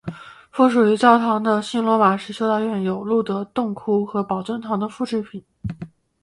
[0.49, 5.43] 附属于教堂的新罗马式修道院有露德洞窟和宝尊堂的复制品。